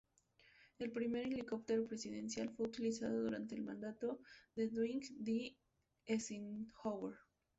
El 0.79 0.89
primer 0.91 1.27
helicóptero 1.27 1.85
presidencial 1.85 2.49
fue 2.49 2.65
utilizado 2.65 3.21
durante 3.21 3.53
el 3.53 3.61
mandato 3.61 4.19
de 4.55 4.67
Dwight 4.67 5.05
D. 5.19 5.55
Eisenhower. 6.07 7.17